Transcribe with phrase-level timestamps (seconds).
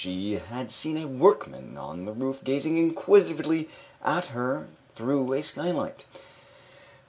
[0.03, 3.69] She had seen a workman on the roof gazing inquisitively
[4.03, 6.05] at her through a skylight.